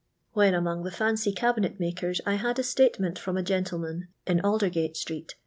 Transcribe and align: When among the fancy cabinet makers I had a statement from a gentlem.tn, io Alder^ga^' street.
When 0.33 0.55
among 0.55 0.81
the 0.81 0.89
fancy 0.89 1.31
cabinet 1.31 1.79
makers 1.79 2.21
I 2.25 2.33
had 2.33 2.57
a 2.57 2.63
statement 2.63 3.19
from 3.19 3.37
a 3.37 3.43
gentlem.tn, 3.43 4.37
io 4.43 4.57
Alder^ga^' 4.57 4.97
street. 4.97 5.35